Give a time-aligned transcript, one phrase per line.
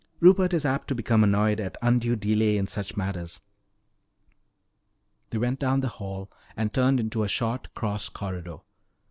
[0.19, 3.39] Rupert is apt to become annoyed at undue delay in such matters."
[5.29, 8.57] They went down the hall and turned into a short cross corridor.